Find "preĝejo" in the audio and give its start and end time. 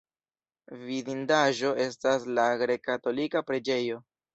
3.53-4.07